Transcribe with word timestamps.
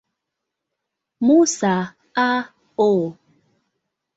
Musa, 1.25 1.75
A. 2.27 2.31
O. 2.75 2.89